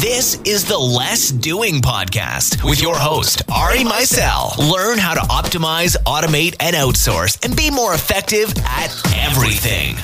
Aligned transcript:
This 0.00 0.40
is 0.46 0.64
the 0.64 0.78
Less 0.78 1.28
Doing 1.28 1.82
Podcast 1.82 2.64
with 2.64 2.80
your 2.80 2.96
host, 2.96 3.42
Ari 3.52 3.80
Meisel. 3.80 4.56
Learn 4.72 4.96
how 4.96 5.12
to 5.12 5.20
optimize, 5.20 5.94
automate, 6.04 6.56
and 6.58 6.74
outsource 6.74 7.44
and 7.44 7.54
be 7.54 7.70
more 7.70 7.92
effective 7.92 8.50
at 8.64 8.90
everything. 9.14 9.96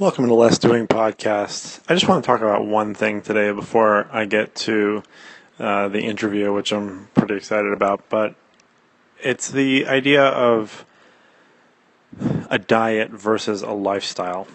Welcome 0.00 0.28
to 0.28 0.34
Less 0.34 0.58
Doing 0.58 0.86
Podcast. 0.86 1.80
I 1.88 1.94
just 1.94 2.06
want 2.06 2.22
to 2.22 2.26
talk 2.28 2.40
about 2.40 2.64
one 2.64 2.94
thing 2.94 3.20
today 3.20 3.50
before 3.50 4.08
I 4.12 4.26
get 4.26 4.54
to 4.54 5.02
uh, 5.58 5.88
the 5.88 6.02
interview, 6.02 6.52
which 6.52 6.72
I'm 6.72 7.08
pretty 7.14 7.34
excited 7.34 7.72
about. 7.72 8.08
But 8.08 8.36
it's 9.20 9.50
the 9.50 9.88
idea 9.88 10.22
of 10.22 10.86
a 12.48 12.60
diet 12.60 13.10
versus 13.10 13.62
a 13.62 13.72
lifestyle. 13.72 14.46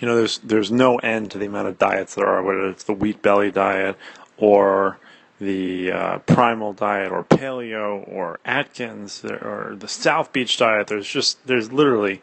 You 0.00 0.06
know, 0.06 0.16
there's 0.16 0.36
there's 0.40 0.70
no 0.70 0.98
end 0.98 1.30
to 1.30 1.38
the 1.38 1.46
amount 1.46 1.68
of 1.68 1.78
diets 1.78 2.14
there 2.14 2.26
are, 2.26 2.42
whether 2.42 2.68
it's 2.68 2.84
the 2.84 2.92
wheat 2.92 3.22
belly 3.22 3.50
diet 3.50 3.96
or 4.36 4.98
the 5.40 5.92
uh, 5.92 6.18
primal 6.18 6.74
diet 6.74 7.10
or 7.10 7.24
paleo 7.24 8.06
or 8.06 8.38
Atkins 8.44 9.24
or 9.24 9.76
the 9.78 9.88
South 9.88 10.34
Beach 10.34 10.58
diet. 10.58 10.88
There's 10.88 11.08
just 11.08 11.46
there's 11.46 11.72
literally 11.72 12.20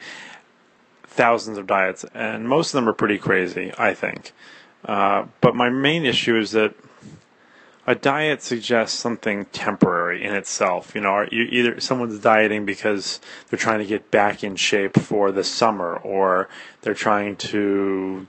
thousands 1.14 1.58
of 1.58 1.68
diets, 1.68 2.06
and 2.14 2.48
most 2.50 2.74
of 2.74 2.80
them 2.80 2.90
are 2.90 2.94
pretty 2.94 3.18
crazy, 3.18 3.72
I 3.78 3.94
think. 3.94 4.32
Uh, 4.84 5.28
but 5.42 5.56
my 5.56 5.70
main 5.70 6.06
issue 6.06 6.38
is 6.38 6.52
that 6.52 6.74
a 7.86 7.96
diet 7.96 8.42
suggests 8.42 8.98
something 8.98 9.46
temporary 9.46 10.24
in 10.24 10.34
itself. 10.34 10.96
You 10.96 11.02
know, 11.02 11.26
you 11.32 11.44
either 11.44 11.80
someone's 11.80 12.20
dieting 12.20 12.66
because 12.66 13.20
they're 13.50 13.60
trying 13.60 13.80
to 13.80 13.86
get 13.86 14.10
back 14.10 14.44
in 14.44 14.56
shape 14.56 14.98
for 14.98 15.32
the 15.32 15.44
summer, 15.44 15.98
or 15.98 16.50
they're 16.82 16.94
trying 16.94 17.36
to, 17.36 18.26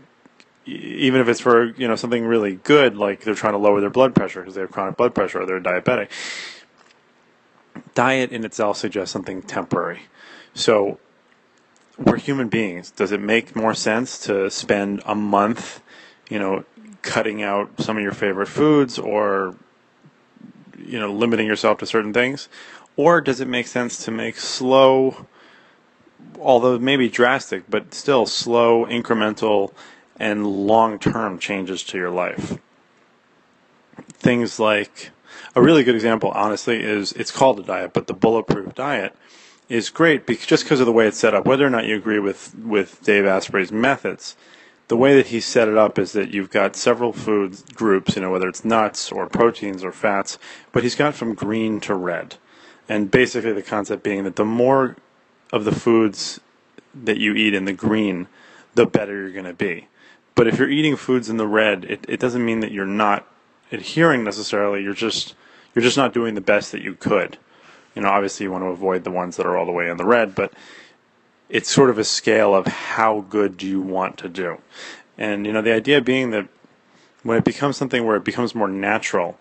even 0.67 1.21
if 1.21 1.29
it's 1.29 1.41
for 1.41 1.75
you 1.77 1.89
know 1.89 1.97
something 1.97 2.27
really 2.27 2.57
good, 2.57 2.97
like 2.97 3.23
they're 3.23 3.35
trying 3.35 3.55
to 3.55 3.59
lower 3.59 3.81
their 3.81 3.91
blood 3.91 4.15
pressure 4.15 4.41
because 4.41 4.55
they 4.55 4.61
have 4.61 4.73
chronic 4.73 4.97
blood 4.97 5.15
pressure 5.15 5.41
or 5.41 5.47
they're 5.47 5.61
diabetic. 5.61 6.09
Diet 7.95 8.31
in 8.31 8.45
itself 8.45 8.77
suggests 8.77 9.13
something 9.13 9.41
temporary. 9.43 10.03
So 10.53 10.99
we're 11.99 12.17
human 12.17 12.49
beings. 12.49 12.91
Does 12.91 13.13
it 13.13 13.21
make 13.21 13.55
more 13.55 13.75
sense 13.75 14.19
to 14.21 14.51
spend 14.51 15.03
a 15.07 15.15
month, 15.15 15.81
you 16.29 16.39
know, 16.39 16.65
cutting 17.03 17.43
out 17.43 17.81
some 17.81 17.97
of 17.97 18.03
your 18.03 18.13
favorite 18.13 18.49
foods 18.49 18.99
or, 18.99 19.57
you 20.79 20.99
know, 20.99 21.13
limiting 21.13 21.47
yourself 21.47 21.79
to 21.79 21.87
certain 21.87 22.13
things? 22.13 22.49
Or 22.97 23.21
does 23.21 23.41
it 23.41 23.49
make 23.49 23.67
sense 23.67 24.05
to 24.05 24.11
make 24.11 24.37
slow, 24.37 25.27
although 26.41 26.79
maybe 26.79 27.09
drastic, 27.09 27.65
but 27.69 27.95
still 27.95 28.27
slow, 28.27 28.87
incremental, 28.87 29.73
and 30.17 30.47
long 30.47 30.99
term 30.99 31.39
changes 31.39 31.83
to 31.85 31.99
your 31.99 32.11
life? 32.11 32.59
Things 34.13 34.59
like, 34.59 35.11
a 35.55 35.63
really 35.63 35.85
good 35.85 35.95
example, 35.95 36.31
honestly, 36.31 36.83
is 36.83 37.13
it's 37.13 37.31
called 37.31 37.61
a 37.61 37.63
diet, 37.63 37.93
but 37.93 38.07
the 38.07 38.15
bulletproof 38.15 38.75
diet 38.75 39.15
is 39.69 39.91
great 39.91 40.27
because, 40.27 40.47
just 40.47 40.65
because 40.65 40.81
of 40.81 40.87
the 40.87 40.93
way 40.93 41.07
it's 41.07 41.19
set 41.19 41.35
up. 41.35 41.47
Whether 41.47 41.67
or 41.67 41.71
not 41.71 41.87
you 41.87 41.97
agree 41.97 42.19
with, 42.19 42.55
with 42.59 43.03
Dave 43.03 43.25
Asprey's 43.25 43.73
methods, 43.73 44.37
the 44.89 44.97
way 44.97 45.17
that 45.17 45.29
he 45.29 45.41
set 45.41 45.69
it 45.69 45.77
up 45.77 45.99
is 45.99 46.13
that 46.13 46.33
you've 46.33 46.51
got 46.51 46.77
several 46.77 47.13
food 47.13 47.57
groups, 47.75 48.17
you 48.17 48.23
know, 48.23 48.31
whether 48.31 48.49
it's 48.49 48.65
nuts 48.65 49.11
or 49.11 49.29
proteins 49.29 49.83
or 49.83 49.93
fats, 49.93 50.39
but 50.73 50.83
he's 50.83 50.95
got 50.95 51.15
from 51.15 51.35
green 51.35 51.81
to 51.81 51.95
red. 51.95 52.37
And 52.89 53.11
basically, 53.11 53.53
the 53.53 53.63
concept 53.63 54.03
being 54.03 54.25
that 54.25 54.37
the 54.37 54.45
more 54.45 54.97
of 55.53 55.65
the 55.65 55.73
foods 55.73 56.41
that 56.95 57.19
you 57.19 57.35
eat 57.35 57.55
in 57.55 57.65
the 57.65 57.73
green, 57.73 58.29
the 58.75 58.87
better 58.87 59.23
you're 59.23 59.33
going 59.33 59.45
to 59.47 59.55
be. 59.55 59.89
But 60.35 60.49
if 60.49 60.59
you're 60.59 60.71
eating 60.71 60.97
foods 60.97 61.31
in 61.31 61.39
the 61.39 61.47
red, 61.47 61.85
it, 61.85 62.05
it 62.09 62.21
doesn't 62.21 62.45
mean 62.45 62.61
that 62.61 62.73
you're 62.73 62.85
not 62.85 63.27
adhering 63.73 64.25
necessarily. 64.25 64.83
You're 64.83 64.93
just 64.93 65.35
you're 65.75 65.83
just 65.83 65.97
not 65.97 66.13
doing 66.13 66.35
the 66.35 66.41
best 66.41 66.73
that 66.73 66.83
you 66.83 66.95
could. 66.95 67.39
You 67.95 68.03
know, 68.03 68.09
obviously 68.09 68.45
you 68.45 68.53
want 68.53 68.65
to 68.65 68.69
avoid 68.69 69.05
the 69.05 69.11
ones 69.11 69.37
that 69.37 69.47
are 69.47 69.57
all 69.57 69.67
the 69.67 69.73
way 69.73 69.89
in 69.89 69.97
the 69.97 70.05
red, 70.05 70.35
but 70.35 70.53
it's 71.49 71.71
sort 71.71 71.91
of 71.91 71.99
a 71.99 72.05
scale 72.05 72.55
of 72.55 72.67
how 72.67 73.21
good 73.29 73.57
do 73.57 73.67
you 73.67 73.81
want 73.81 74.19
to 74.19 74.29
do. 74.29 74.59
And, 75.17 75.47
you 75.47 75.53
know, 75.53 75.63
the 75.63 75.73
idea 75.73 76.01
being 76.01 76.31
that 76.31 76.49
when 77.23 77.39
it 77.39 77.45
becomes 77.45 77.77
something 77.77 78.05
where 78.05 78.17
it 78.17 78.25
becomes 78.25 78.55
more 78.55 78.69
natural 78.69 79.39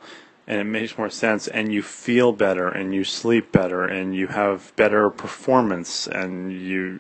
and 0.47 0.59
it 0.59 0.66
makes 0.66 0.97
more 0.97 1.09
sense 1.09 1.47
and 1.47 1.74
you 1.74 1.81
feel 1.81 2.31
better 2.31 2.68
and 2.68 2.94
you 2.94 3.03
sleep 3.03 3.52
better 3.52 3.84
and 3.84 4.16
you 4.16 4.28
have 4.28 4.74
better 4.75 5.09
performance 5.09 6.08
and 6.08 6.52
you 6.52 7.00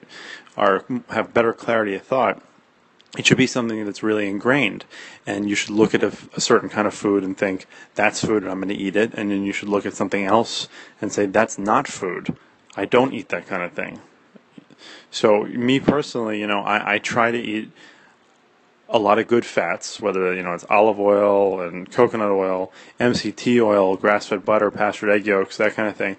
are 0.55 0.85
have 1.09 1.33
better 1.33 1.53
clarity 1.53 1.95
of 1.95 2.03
thought 2.03 2.41
it 3.17 3.27
should 3.27 3.37
be 3.37 3.47
something 3.47 3.85
that's 3.85 4.01
really 4.01 4.27
ingrained. 4.27 4.85
And 5.25 5.47
you 5.47 5.55
should 5.55 5.69
look 5.69 5.93
at 5.93 6.03
a, 6.03 6.17
a, 6.35 6.41
certain 6.41 6.69
kind 6.69 6.87
of 6.87 6.93
food 6.93 7.23
and 7.23 7.37
think, 7.37 7.67
that's 7.93 8.25
food 8.25 8.41
and 8.41 8.51
I'm 8.51 8.59
going 8.59 8.75
to 8.75 8.81
eat 8.81 8.95
it. 8.95 9.13
And 9.13 9.29
then 9.29 9.43
you 9.43 9.53
should 9.53 9.69
look 9.69 9.85
at 9.85 9.93
something 9.93 10.25
else 10.25 10.67
and 10.99 11.11
say, 11.11 11.27
that's 11.27 11.59
not 11.59 11.87
food. 11.87 12.35
I 12.75 12.85
don't 12.85 13.13
eat 13.13 13.29
that 13.29 13.45
kind 13.45 13.61
of 13.61 13.73
thing. 13.73 14.01
So, 15.11 15.43
me 15.43 15.79
personally, 15.79 16.39
you 16.39 16.47
know, 16.47 16.61
I, 16.61 16.95
I 16.95 16.99
try 16.99 17.29
to 17.29 17.37
eat 17.37 17.71
a 18.89 18.97
lot 18.97 19.19
of 19.19 19.27
good 19.27 19.45
fats, 19.45 19.99
whether, 20.01 20.33
you 20.33 20.41
know, 20.41 20.53
it's 20.53 20.65
olive 20.69 20.99
oil 20.99 21.61
and 21.61 21.89
coconut 21.91 22.31
oil, 22.31 22.71
MCT 22.99 23.61
oil, 23.63 23.95
grass 23.95 24.25
fed 24.25 24.43
butter, 24.43 24.71
pastured 24.71 25.11
egg 25.11 25.27
yolks, 25.27 25.57
that 25.57 25.75
kind 25.75 25.87
of 25.87 25.95
thing. 25.95 26.17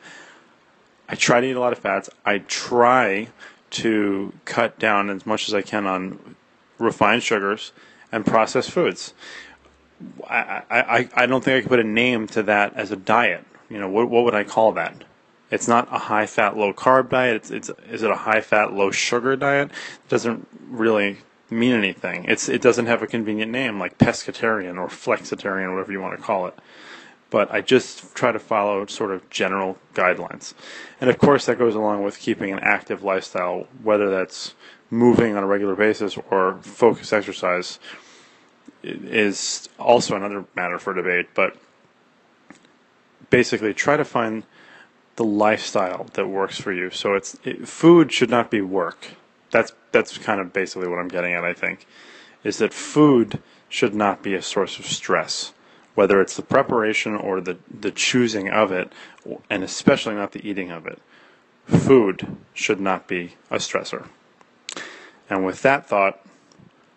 I 1.09 1.17
try 1.17 1.41
to 1.41 1.47
eat 1.47 1.57
a 1.57 1.61
lot 1.61 1.73
of 1.73 1.81
fats. 1.81 2.09
I 2.25 2.39
try 2.39 3.29
to 3.71 4.33
cut 4.45 4.79
down 4.79 5.11
as 5.11 5.27
much 5.27 5.49
as 5.49 5.55
I 5.55 5.63
can 5.63 5.87
on 5.87 6.37
refined 6.79 7.23
sugars, 7.23 7.73
and 8.13 8.25
processed 8.25 8.71
foods. 8.71 9.15
I, 10.29 10.63
I, 10.71 11.09
I 11.15 11.27
don't 11.27 11.43
think 11.43 11.59
I 11.59 11.61
could 11.61 11.71
put 11.71 11.81
a 11.81 11.85
name 11.85 12.27
to 12.29 12.43
that 12.45 12.75
as 12.75 12.91
a 12.91 12.97
diet. 12.97 13.45
You 13.69 13.79
know, 13.79 13.89
what, 13.89 14.09
what 14.09 14.25
would 14.25 14.35
I 14.35 14.45
call 14.45 14.73
that? 14.73 15.05
It's 15.51 15.69
not 15.69 15.89
a 15.93 15.99
high 15.99 16.27
fat, 16.27 16.57
low 16.57 16.73
carb 16.73 17.11
diet. 17.11 17.37
It's, 17.37 17.51
it's, 17.51 17.71
is 17.91 18.03
it 18.03 18.11
a 18.11 18.17
high 18.17 18.41
fat, 18.41 18.73
low 18.73 18.91
sugar 18.91 19.37
diet? 19.37 19.71
It 19.71 20.09
doesn't 20.09 20.49
really 20.69 21.19
mean 21.51 21.73
anything. 21.73 22.25
It's, 22.25 22.49
it 22.49 22.63
doesn't 22.63 22.87
have 22.87 23.03
a 23.03 23.07
convenient 23.07 23.53
name 23.53 23.79
like 23.79 23.99
pescatarian 23.99 24.79
or 24.79 24.89
flexitarian, 24.89 25.73
whatever 25.73 25.93
you 25.93 26.01
want 26.01 26.19
to 26.19 26.23
call 26.23 26.47
it. 26.47 26.55
But 27.31 27.53
I 27.53 27.61
just 27.61 28.15
try 28.15 28.33
to 28.33 28.39
follow 28.39 28.87
sort 28.87 29.11
of 29.11 29.29
general 29.31 29.79
guidelines. 29.95 30.55
And 31.01 31.11
of 31.11 31.19
course, 31.19 31.47
that 31.47 31.59
goes 31.59 31.75
along 31.75 32.05
with 32.05 32.19
keeping 32.19 32.53
an 32.53 32.61
active 32.61 33.03
lifestyle, 33.03 33.67
whether 33.83 34.11
that's 34.11 34.55
moving 34.95 35.37
on 35.37 35.43
a 35.43 35.47
regular 35.47 35.75
basis 35.75 36.17
or 36.31 36.59
focus 36.63 37.13
exercise 37.13 37.79
is 38.83 39.69
also 39.79 40.15
another 40.17 40.45
matter 40.55 40.79
for 40.79 40.95
debate. 40.95 41.29
But 41.35 41.57
basically, 43.31 43.75
try 43.75 43.97
to 43.97 44.05
find 44.05 44.45
the 45.17 45.25
lifestyle 45.25 46.07
that 46.15 46.27
works 46.27 46.59
for 46.59 46.73
you. 46.73 46.91
So 46.91 47.15
it's 47.15 47.37
it, 47.45 47.69
food 47.69 48.13
should 48.13 48.31
not 48.31 48.51
be 48.51 48.61
work. 48.61 49.09
That's 49.51 49.73
that's 49.93 50.19
kind 50.19 50.41
of 50.41 50.53
basically 50.53 50.89
what 50.89 50.99
I'm 50.99 51.09
getting 51.09 51.35
at. 51.35 51.45
I 51.45 51.53
think 51.53 51.87
is 52.43 52.59
that 52.59 52.75
food 52.75 53.41
should 53.69 53.95
not 53.95 54.23
be 54.23 54.35
a 54.35 54.43
source 54.43 54.79
of 54.79 54.87
stress, 54.87 55.53
whether 55.95 56.21
it's 56.21 56.37
the 56.37 56.43
preparation 56.43 57.15
or 57.15 57.41
the 57.41 57.59
the 57.69 57.91
choosing 57.91 58.51
of 58.51 58.73
it, 58.73 58.93
and 59.49 59.65
especially 59.65 60.15
not 60.15 60.33
the 60.33 60.47
eating 60.47 60.71
of 60.71 60.87
it. 60.87 61.01
Food 61.67 62.37
should 62.53 62.81
not 62.81 63.09
be 63.09 63.37
a 63.51 63.57
stressor. 63.57 64.09
And 65.31 65.45
with 65.45 65.63
that 65.63 65.87
thought, 65.87 66.21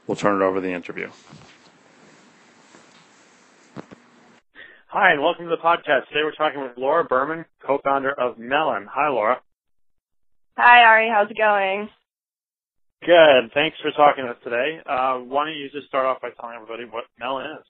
we'll 0.05 0.17
turn 0.17 0.41
it 0.41 0.45
over 0.45 0.55
to 0.55 0.61
the 0.61 0.73
interview. 0.73 1.09
Hi, 4.87 5.11
and 5.11 5.21
welcome 5.21 5.45
to 5.45 5.49
the 5.49 5.61
podcast. 5.61 6.07
Today 6.07 6.23
we're 6.23 6.35
talking 6.35 6.61
with 6.61 6.71
Laura 6.77 7.03
Berman, 7.03 7.45
co-founder 7.65 8.11
of 8.11 8.37
Melon. 8.37 8.87
Hi, 8.91 9.09
Laura. 9.09 9.41
Hi, 10.57 10.83
Ari. 10.83 11.09
How's 11.13 11.29
it 11.29 11.37
going? 11.37 11.89
Good. 13.05 13.51
Thanks 13.53 13.77
for 13.81 13.91
talking 13.91 14.25
to 14.25 14.31
us 14.31 14.37
today. 14.43 14.79
Uh, 14.85 15.19
why 15.19 15.45
don't 15.45 15.55
you 15.55 15.69
just 15.71 15.87
start 15.87 16.05
off 16.05 16.21
by 16.21 16.29
telling 16.39 16.55
everybody 16.55 16.85
what 16.85 17.03
Melon 17.19 17.45
is? 17.59 17.65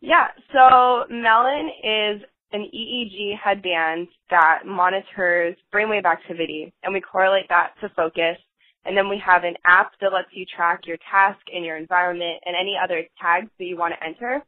Yeah, 0.00 0.28
so 0.52 1.04
Melon 1.10 1.70
is 1.84 2.22
an 2.52 2.68
EEG 2.74 3.38
headband 3.38 4.08
that 4.30 4.60
monitors 4.64 5.56
brainwave 5.72 6.04
activity, 6.04 6.72
and 6.82 6.94
we 6.94 7.00
correlate 7.00 7.48
that 7.48 7.72
to 7.80 7.88
focus. 7.90 8.36
And 8.84 8.96
then 8.96 9.08
we 9.08 9.20
have 9.24 9.44
an 9.44 9.54
app 9.66 9.92
that 10.00 10.12
lets 10.12 10.28
you 10.32 10.46
track 10.46 10.86
your 10.86 10.96
task 11.10 11.40
and 11.52 11.64
your 11.64 11.76
environment 11.76 12.40
and 12.46 12.56
any 12.58 12.74
other 12.82 13.04
tags 13.20 13.50
that 13.58 13.64
you 13.64 13.76
want 13.76 13.94
to 13.98 14.06
enter. 14.06 14.42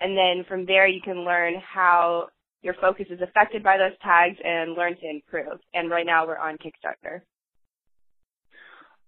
And 0.00 0.16
then 0.16 0.44
from 0.48 0.66
there, 0.66 0.88
you 0.88 1.00
can 1.00 1.24
learn 1.24 1.54
how 1.60 2.28
your 2.62 2.74
focus 2.80 3.06
is 3.10 3.20
affected 3.20 3.62
by 3.62 3.78
those 3.78 3.96
tags 4.02 4.36
and 4.44 4.74
learn 4.74 4.96
to 4.96 5.08
improve. 5.08 5.60
And 5.72 5.90
right 5.90 6.06
now, 6.06 6.26
we're 6.26 6.38
on 6.38 6.58
Kickstarter. 6.58 7.20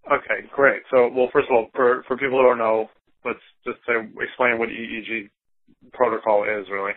Okay, 0.07 0.47
great. 0.55 0.83
So, 0.91 1.09
well, 1.13 1.29
first 1.33 1.49
of 1.51 1.57
all, 1.57 1.69
for 1.75 2.05
for 2.07 2.17
people 2.17 2.39
who 2.39 2.47
don't 2.47 2.59
know, 2.59 2.89
let's 3.25 3.43
just 3.67 3.79
say 3.87 3.95
explain 4.23 4.59
what 4.59 4.69
EEG 4.69 5.29
protocol 5.93 6.45
is 6.45 6.67
really. 6.71 6.93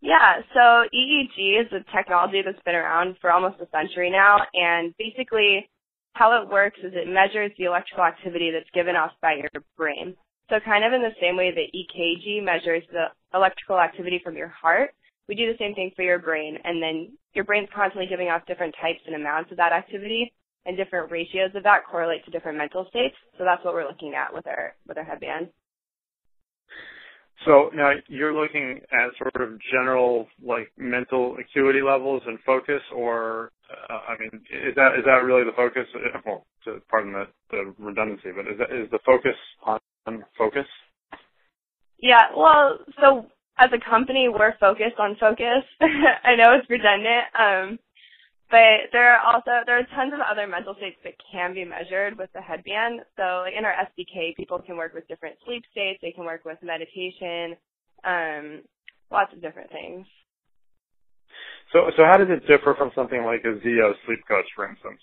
Yeah, 0.00 0.42
so 0.54 0.86
EEG 0.94 1.60
is 1.62 1.72
a 1.72 1.84
technology 1.96 2.42
that's 2.44 2.62
been 2.64 2.74
around 2.74 3.16
for 3.20 3.32
almost 3.32 3.60
a 3.60 3.68
century 3.70 4.10
now, 4.10 4.38
and 4.54 4.94
basically 4.98 5.68
how 6.14 6.40
it 6.40 6.48
works 6.48 6.78
is 6.82 6.92
it 6.94 7.08
measures 7.08 7.50
the 7.58 7.64
electrical 7.64 8.04
activity 8.04 8.50
that's 8.52 8.70
given 8.74 8.96
off 8.96 9.12
by 9.22 9.34
your 9.34 9.50
brain. 9.76 10.14
So 10.50 10.56
kind 10.64 10.84
of 10.84 10.92
in 10.92 11.02
the 11.02 11.14
same 11.20 11.36
way 11.36 11.50
that 11.50 11.74
EKG 11.74 12.44
measures 12.44 12.82
the 12.92 13.06
electrical 13.34 13.78
activity 13.78 14.20
from 14.22 14.36
your 14.36 14.48
heart, 14.48 14.90
we 15.28 15.34
do 15.34 15.50
the 15.50 15.58
same 15.58 15.74
thing 15.74 15.90
for 15.94 16.02
your 16.02 16.18
brain, 16.18 16.58
and 16.64 16.82
then 16.82 17.12
your 17.34 17.44
brain's 17.44 17.68
constantly 17.74 18.06
giving 18.08 18.28
off 18.28 18.46
different 18.46 18.74
types 18.80 19.00
and 19.06 19.14
amounts 19.16 19.50
of 19.50 19.58
that 19.58 19.72
activity, 19.72 20.32
and 20.64 20.76
different 20.76 21.10
ratios 21.10 21.50
of 21.54 21.62
that 21.64 21.84
correlate 21.90 22.24
to 22.24 22.30
different 22.30 22.58
mental 22.58 22.86
states. 22.88 23.16
So 23.36 23.44
that's 23.44 23.64
what 23.64 23.74
we're 23.74 23.88
looking 23.88 24.14
at 24.14 24.32
with 24.32 24.46
our 24.46 24.74
with 24.86 24.98
our 24.98 25.04
headband. 25.04 25.48
So 27.44 27.70
now 27.74 27.92
you're 28.08 28.34
looking 28.34 28.80
at 28.92 29.10
sort 29.18 29.36
of 29.40 29.58
general 29.72 30.26
like 30.44 30.72
mental 30.76 31.36
acuity 31.38 31.80
levels 31.82 32.22
and 32.26 32.38
focus, 32.44 32.82
or 32.94 33.52
uh, 33.88 33.98
I 34.08 34.18
mean, 34.18 34.42
is 34.50 34.74
that 34.74 34.98
is 34.98 35.04
that 35.04 35.22
really 35.24 35.44
the 35.44 35.56
focus? 35.56 35.86
Well, 36.26 36.46
to, 36.64 36.80
pardon 36.90 37.12
the, 37.12 37.24
the 37.50 37.74
redundancy, 37.78 38.30
but 38.34 38.50
is 38.50 38.58
that 38.58 38.72
is 38.74 38.90
the 38.90 38.98
focus 39.06 39.36
on 39.64 39.78
focus? 40.36 40.66
Yeah, 42.00 42.30
well, 42.36 42.78
so 43.00 43.26
as 43.58 43.70
a 43.72 43.90
company, 43.90 44.28
we're 44.28 44.56
focused 44.58 44.98
on 44.98 45.16
focus. 45.18 45.64
I 45.80 46.36
know 46.36 46.54
it's 46.58 46.70
redundant, 46.70 47.24
um, 47.38 47.78
but 48.50 48.88
there 48.92 49.12
are 49.12 49.20
also 49.20 49.60
there 49.66 49.78
are 49.78 49.86
tons 49.94 50.12
of 50.14 50.20
other 50.20 50.46
mental 50.46 50.74
states 50.74 50.96
that 51.04 51.14
can 51.30 51.52
be 51.52 51.64
measured 51.64 52.16
with 52.16 52.30
the 52.32 52.40
headband. 52.40 53.00
So 53.16 53.44
like 53.44 53.52
in 53.56 53.64
our 53.64 53.74
SDK, 53.92 54.36
people 54.36 54.58
can 54.58 54.76
work 54.76 54.94
with 54.94 55.06
different 55.08 55.36
sleep 55.44 55.64
states. 55.70 56.00
They 56.00 56.12
can 56.12 56.24
work 56.24 56.44
with 56.44 56.58
meditation, 56.62 57.56
um, 58.04 58.62
lots 59.10 59.32
of 59.34 59.42
different 59.42 59.70
things. 59.70 60.06
So 61.72 61.90
so 61.96 62.04
how 62.04 62.16
does 62.16 62.28
it 62.30 62.46
differ 62.48 62.74
from 62.76 62.90
something 62.94 63.22
like 63.24 63.44
a 63.44 63.60
Zeo 63.60 63.92
sleep 64.06 64.20
coach, 64.26 64.48
for 64.56 64.68
instance? 64.68 65.00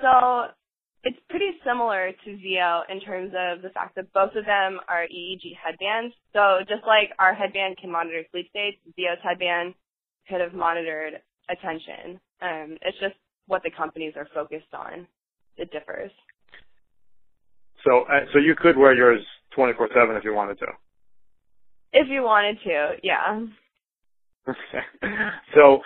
So 0.00 0.54
it's 1.02 1.18
pretty 1.30 1.50
similar 1.66 2.12
to 2.12 2.30
Zeo 2.38 2.82
in 2.88 3.00
terms 3.00 3.34
of 3.34 3.62
the 3.62 3.70
fact 3.70 3.96
that 3.96 4.12
both 4.12 4.36
of 4.36 4.46
them 4.46 4.78
are 4.86 5.02
EEG 5.10 5.58
headbands. 5.58 6.14
So 6.32 6.62
just 6.68 6.86
like 6.86 7.10
our 7.18 7.34
headband 7.34 7.78
can 7.78 7.90
monitor 7.90 8.22
sleep 8.30 8.50
states, 8.50 8.78
Zeo's 8.94 9.18
headband 9.22 9.74
could 10.28 10.40
have 10.40 10.54
monitored 10.54 11.18
attention. 11.50 12.20
Um, 12.40 12.76
it's 12.82 12.98
just 12.98 13.14
what 13.46 13.62
the 13.62 13.70
companies 13.70 14.14
are 14.16 14.28
focused 14.34 14.72
on. 14.72 15.06
It 15.56 15.70
differs. 15.70 16.10
So, 17.84 18.02
uh, 18.02 18.20
so 18.32 18.38
you 18.38 18.54
could 18.54 18.76
wear 18.76 18.94
yours 18.94 19.24
24/7 19.56 20.16
if 20.16 20.24
you 20.24 20.34
wanted 20.34 20.58
to. 20.60 20.66
If 21.92 22.08
you 22.08 22.22
wanted 22.22 22.58
to, 22.64 22.96
yeah. 23.02 23.46
Okay. 24.48 24.82
So, 25.54 25.82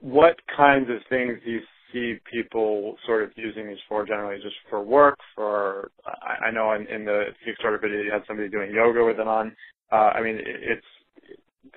what 0.00 0.36
kinds 0.54 0.88
of 0.90 0.98
things 1.08 1.38
do 1.44 1.50
you 1.50 1.60
see 1.92 2.20
people 2.30 2.96
sort 3.06 3.22
of 3.22 3.30
using 3.36 3.68
these 3.68 3.78
for 3.88 4.04
generally? 4.04 4.40
Just 4.42 4.56
for 4.68 4.82
work? 4.82 5.18
For 5.34 5.90
I, 6.06 6.46
I 6.46 6.50
know 6.50 6.72
in, 6.72 6.86
in 6.86 7.04
the 7.04 7.26
Kickstarter 7.46 7.80
video 7.80 8.02
you 8.02 8.12
had 8.12 8.22
somebody 8.26 8.48
doing 8.48 8.72
yoga 8.72 9.04
with 9.04 9.18
it 9.18 9.26
on. 9.26 9.56
Uh, 9.90 10.12
I 10.14 10.22
mean, 10.22 10.38
it's 10.40 10.86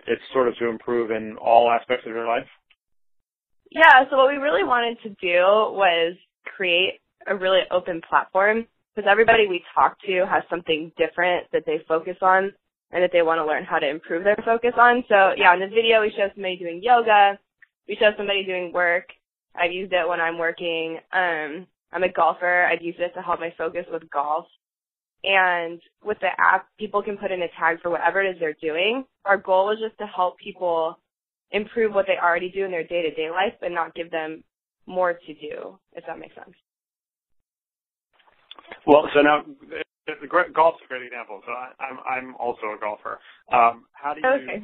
it's 0.08 0.22
sort 0.34 0.48
of 0.48 0.58
to 0.58 0.68
improve 0.68 1.12
in 1.12 1.36
all 1.38 1.70
aspects 1.72 2.06
of 2.06 2.14
your 2.14 2.28
life. 2.28 2.48
Yeah, 3.74 4.06
so 4.10 4.18
what 4.18 4.30
we 4.30 4.38
really 4.38 4.64
wanted 4.64 5.02
to 5.02 5.10
do 5.10 5.74
was 5.74 6.16
create 6.46 7.02
a 7.26 7.36
really 7.36 7.62
open 7.72 8.02
platform 8.08 8.68
because 8.94 9.10
everybody 9.10 9.48
we 9.48 9.64
talk 9.74 9.98
to 10.06 10.26
has 10.30 10.44
something 10.48 10.92
different 10.96 11.48
that 11.54 11.64
they 11.66 11.80
focus 11.88 12.18
on 12.22 12.54
and 12.92 13.02
that 13.02 13.10
they 13.12 13.24
want 13.24 13.40
to 13.40 13.46
learn 13.46 13.64
how 13.64 13.80
to 13.80 13.90
improve 13.90 14.24
their 14.24 14.38
focus 14.46 14.74
on. 14.78 15.04
So 15.10 15.34
yeah, 15.36 15.56
in 15.56 15.60
the 15.60 15.74
video 15.74 16.02
we 16.02 16.14
show 16.16 16.30
somebody 16.36 16.58
doing 16.58 16.82
yoga, 16.84 17.40
we 17.88 17.98
show 18.00 18.12
somebody 18.16 18.46
doing 18.46 18.72
work. 18.72 19.06
I've 19.56 19.72
used 19.72 19.92
it 19.92 20.08
when 20.08 20.22
I'm 20.22 20.38
working. 20.38 21.00
Um, 21.12 21.66
I'm 21.92 22.04
a 22.04 22.12
golfer. 22.12 22.66
I've 22.66 22.84
used 22.84 23.00
it 23.00 23.14
to 23.16 23.24
help 23.24 23.40
my 23.40 23.54
focus 23.58 23.86
with 23.92 24.08
golf. 24.12 24.46
And 25.24 25.82
with 26.04 26.20
the 26.20 26.30
app, 26.38 26.68
people 26.78 27.02
can 27.02 27.18
put 27.18 27.32
in 27.32 27.42
a 27.42 27.48
tag 27.60 27.82
for 27.82 27.90
whatever 27.90 28.22
it 28.22 28.36
is 28.36 28.40
they're 28.40 28.58
doing. 28.62 29.06
Our 29.26 29.38
goal 29.38 29.68
was 29.68 29.80
just 29.82 29.98
to 29.98 30.06
help 30.06 30.38
people 30.38 31.00
improve 31.54 31.94
what 31.94 32.06
they 32.08 32.18
already 32.22 32.52
do 32.52 32.66
in 32.66 32.72
their 32.72 32.84
day 32.84 33.02
to 33.04 33.12
day 33.14 33.30
life, 33.30 33.54
but 33.62 33.72
not 33.72 33.96
give 33.96 34.12
them 34.12 34.44
more 34.86 35.14
to 35.14 35.34
do, 35.36 35.80
if 35.94 36.04
that 36.06 36.20
makes 36.20 36.36
sense. 36.36 36.54
Well, 38.86 39.08
so 39.14 39.22
now 39.22 39.46
golf's 40.54 40.82
a 40.84 40.88
great 40.88 41.04
example. 41.04 41.42
So 41.46 41.52
I, 41.54 41.72
I'm 41.80 41.98
I'm 42.04 42.36
also 42.36 42.76
a 42.76 42.80
golfer. 42.80 43.20
Um, 43.54 43.86
how 43.94 44.14
do 44.14 44.22
you 44.22 44.28
okay. 44.28 44.64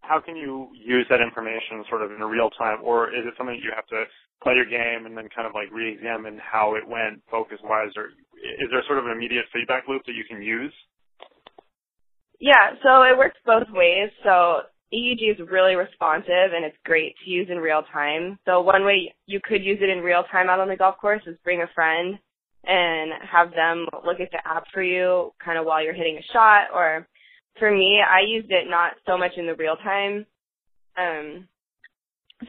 how 0.00 0.20
can 0.20 0.36
you 0.36 0.68
use 0.74 1.06
that 1.10 1.20
information 1.20 1.84
sort 1.88 2.02
of 2.02 2.10
in 2.10 2.18
real 2.24 2.50
time, 2.50 2.78
or 2.82 3.08
is 3.08 3.24
it 3.24 3.34
something 3.38 3.56
that 3.56 3.62
you 3.62 3.72
have 3.74 3.86
to 3.88 4.04
play 4.42 4.54
your 4.54 4.66
game 4.66 5.06
and 5.06 5.16
then 5.16 5.28
kind 5.34 5.46
of 5.46 5.54
like 5.54 5.70
re-examine 5.72 6.38
how 6.42 6.74
it 6.74 6.86
went 6.86 7.22
focus 7.30 7.58
wise, 7.62 7.92
or 7.96 8.12
is 8.36 8.68
there 8.70 8.82
sort 8.86 8.98
of 8.98 9.06
an 9.06 9.12
immediate 9.12 9.46
feedback 9.52 9.84
loop 9.88 10.02
that 10.06 10.14
you 10.14 10.24
can 10.28 10.42
use? 10.42 10.72
Yeah, 12.40 12.74
so 12.82 13.02
it 13.02 13.16
works 13.16 13.38
both 13.46 13.70
ways. 13.70 14.10
So 14.24 14.68
EEG 14.94 15.32
is 15.32 15.48
really 15.50 15.74
responsive 15.74 16.54
and 16.54 16.64
it's 16.64 16.76
great 16.84 17.14
to 17.24 17.30
use 17.30 17.48
in 17.50 17.58
real 17.58 17.82
time. 17.92 18.38
So 18.44 18.60
one 18.60 18.84
way 18.84 19.14
you 19.26 19.40
could 19.42 19.64
use 19.64 19.78
it 19.80 19.90
in 19.90 20.04
real 20.04 20.22
time 20.30 20.48
out 20.48 20.60
on 20.60 20.68
the 20.68 20.76
golf 20.76 20.96
course 20.98 21.22
is 21.26 21.36
bring 21.42 21.62
a 21.62 21.74
friend 21.74 22.18
and 22.66 23.12
have 23.30 23.50
them 23.50 23.86
look 24.06 24.20
at 24.20 24.30
the 24.30 24.46
app 24.46 24.64
for 24.72 24.82
you 24.82 25.32
kind 25.44 25.58
of 25.58 25.66
while 25.66 25.82
you're 25.82 25.94
hitting 25.94 26.18
a 26.18 26.32
shot 26.32 26.68
or 26.72 27.06
for 27.58 27.70
me, 27.70 28.00
I 28.02 28.20
used 28.26 28.50
it 28.50 28.68
not 28.68 28.92
so 29.06 29.16
much 29.16 29.32
in 29.36 29.46
the 29.46 29.54
real 29.54 29.76
time 29.76 30.26
um 30.96 31.48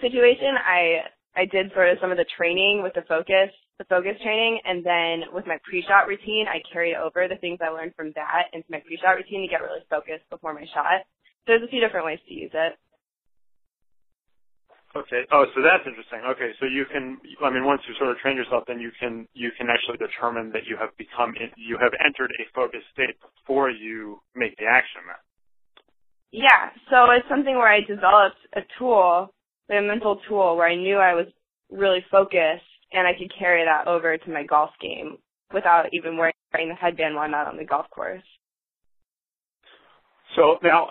situation. 0.01 0.55
I 0.57 1.09
I 1.35 1.45
did 1.45 1.71
sort 1.73 1.89
of 1.89 1.97
some 1.99 2.11
of 2.11 2.17
the 2.17 2.25
training 2.37 2.81
with 2.81 2.93
the 2.93 3.03
focus, 3.09 3.51
the 3.77 3.85
focus 3.85 4.15
training, 4.23 4.59
and 4.63 4.85
then 4.85 5.33
with 5.33 5.45
my 5.45 5.57
pre-shot 5.67 6.07
routine, 6.07 6.45
I 6.47 6.61
carried 6.71 6.95
over 6.95 7.27
the 7.27 7.35
things 7.35 7.59
I 7.61 7.69
learned 7.69 7.93
from 7.95 8.13
that 8.15 8.47
into 8.53 8.65
my 8.71 8.79
pre-shot 8.85 9.17
routine 9.17 9.41
to 9.41 9.47
get 9.51 9.61
really 9.61 9.83
focused 9.89 10.29
before 10.29 10.53
my 10.53 10.65
shot 10.73 11.03
there's 11.47 11.63
a 11.63 11.67
few 11.67 11.79
different 11.79 12.05
ways 12.05 12.19
to 12.27 12.33
use 12.33 12.51
it. 12.53 12.73
Okay. 14.95 15.27
Oh, 15.31 15.43
so 15.53 15.61
that's 15.61 15.83
interesting. 15.83 16.23
Okay, 16.23 16.55
so 16.59 16.65
you 16.65 16.85
can, 16.87 17.19
I 17.43 17.51
mean, 17.51 17.65
once 17.65 17.81
you 17.87 17.93
sort 17.99 18.11
of 18.11 18.17
train 18.17 18.37
yourself, 18.37 18.63
then 18.65 18.79
you 18.79 18.91
can 18.97 19.27
you 19.33 19.51
can 19.57 19.67
actually 19.67 19.97
determine 19.99 20.51
that 20.53 20.63
you 20.65 20.77
have 20.79 20.95
become 20.97 21.35
in, 21.35 21.51
you 21.57 21.77
have 21.81 21.91
entered 21.99 22.31
a 22.39 22.47
focused 22.55 22.87
state 22.93 23.19
before 23.19 23.69
you 23.69 24.21
make 24.35 24.55
the 24.55 24.63
action. 24.63 25.03
Then. 25.03 25.19
Yeah. 26.31 26.71
So 26.89 27.11
it's 27.11 27.27
something 27.27 27.55
where 27.55 27.67
I 27.71 27.81
developed 27.81 28.39
a 28.55 28.61
tool, 28.79 29.33
a 29.69 29.81
mental 29.81 30.21
tool, 30.29 30.55
where 30.55 30.67
I 30.67 30.75
knew 30.75 30.95
I 30.95 31.13
was 31.13 31.27
really 31.69 32.05
focused, 32.09 32.63
and 32.93 33.05
I 33.05 33.11
could 33.19 33.31
carry 33.37 33.65
that 33.65 33.87
over 33.87 34.17
to 34.17 34.29
my 34.31 34.43
golf 34.43 34.71
game 34.79 35.17
without 35.53 35.87
even 35.91 36.15
wearing 36.15 36.33
the 36.53 36.75
headband 36.79 37.15
while 37.15 37.25
I'm 37.25 37.33
out 37.33 37.47
on 37.47 37.57
the 37.57 37.65
golf 37.65 37.89
course. 37.91 38.23
So 40.35 40.57
now, 40.63 40.87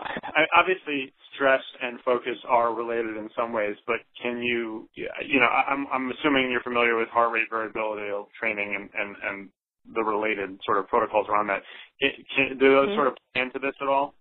obviously, 0.56 1.12
stress 1.34 1.60
and 1.82 2.00
focus 2.00 2.36
are 2.48 2.74
related 2.74 3.16
in 3.16 3.28
some 3.36 3.52
ways, 3.52 3.76
but 3.86 3.96
can 4.22 4.42
you, 4.42 4.88
you 4.94 5.40
know, 5.40 5.46
I'm, 5.46 5.86
I'm 5.92 6.10
assuming 6.10 6.50
you're 6.50 6.62
familiar 6.62 6.96
with 6.96 7.08
heart 7.08 7.32
rate 7.32 7.48
variability 7.50 8.10
training 8.40 8.74
and, 8.74 8.88
and, 8.98 9.16
and 9.22 9.48
the 9.94 10.02
related 10.02 10.58
sort 10.64 10.78
of 10.78 10.88
protocols 10.88 11.26
around 11.28 11.48
that. 11.48 11.62
Can, 12.00 12.58
do 12.58 12.70
those 12.70 12.88
mm-hmm. 12.88 12.96
sort 12.96 13.06
of 13.08 13.14
play 13.34 13.42
into 13.42 13.58
this 13.58 13.74
at 13.82 13.88
all? 13.88 14.14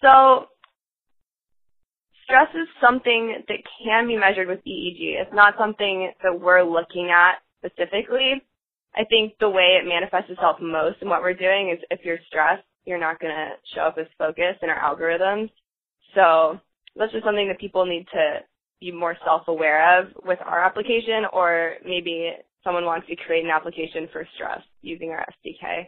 So, 0.00 0.46
stress 2.24 2.48
is 2.54 2.68
something 2.80 3.42
that 3.48 3.58
can 3.84 4.06
be 4.06 4.16
measured 4.16 4.48
with 4.48 4.58
EEG. 4.58 5.20
It's 5.20 5.34
not 5.34 5.54
something 5.58 6.12
that 6.22 6.40
we're 6.40 6.62
looking 6.62 7.10
at 7.10 7.42
specifically. 7.58 8.42
I 8.94 9.04
think 9.04 9.34
the 9.40 9.48
way 9.48 9.80
it 9.80 9.88
manifests 9.88 10.30
itself 10.30 10.58
most 10.60 10.98
in 11.00 11.08
what 11.08 11.22
we're 11.22 11.34
doing 11.34 11.70
is 11.70 11.82
if 11.90 12.00
you're 12.04 12.18
stressed, 12.26 12.62
you're 12.84 13.00
not 13.00 13.20
going 13.20 13.34
to 13.34 13.50
show 13.74 13.82
up 13.82 13.96
as 13.98 14.06
focus 14.18 14.56
in 14.62 14.68
our 14.68 14.78
algorithms. 14.78 15.50
So 16.14 16.58
that's 16.96 17.12
just 17.12 17.24
something 17.24 17.48
that 17.48 17.60
people 17.60 17.86
need 17.86 18.06
to 18.12 18.40
be 18.80 18.90
more 18.90 19.16
self-aware 19.24 20.00
of 20.00 20.08
with 20.24 20.38
our 20.44 20.64
application, 20.64 21.24
or 21.32 21.74
maybe 21.84 22.32
someone 22.64 22.84
wants 22.84 23.06
to 23.08 23.16
create 23.16 23.44
an 23.44 23.50
application 23.50 24.08
for 24.12 24.26
stress 24.34 24.60
using 24.82 25.10
our 25.10 25.24
SDK. 25.44 25.86